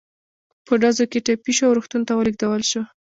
په 0.65 0.73
ډزو 0.81 1.05
کې 1.11 1.19
ټپي 1.25 1.51
شو 1.57 1.63
او 1.67 1.75
روغتون 1.77 2.01
ته 2.07 2.13
ولېږدول 2.15 2.63
شو. 2.69 2.81